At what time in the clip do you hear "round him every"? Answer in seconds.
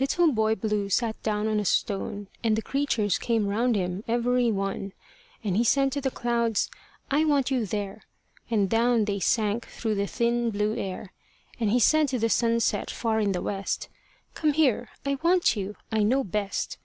3.46-4.50